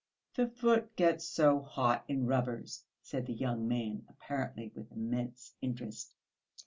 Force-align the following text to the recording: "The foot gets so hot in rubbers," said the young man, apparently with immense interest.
"The 0.33 0.47
foot 0.47 0.95
gets 0.95 1.25
so 1.25 1.59
hot 1.61 2.05
in 2.07 2.25
rubbers," 2.25 2.85
said 3.03 3.27
the 3.27 3.35
young 3.35 3.67
man, 3.67 4.05
apparently 4.09 4.71
with 4.73 4.91
immense 4.91 5.53
interest. 5.61 6.15